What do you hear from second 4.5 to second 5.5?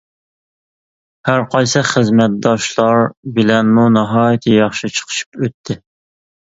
ياخشى چىقىشىپ